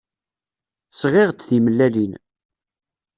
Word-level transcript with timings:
Sɣiɣ-d 0.99 1.39
timellalin. 1.41 2.13